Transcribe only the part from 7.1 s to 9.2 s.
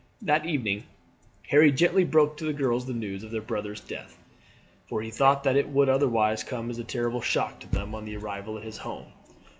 shock to them on their arrival at his home.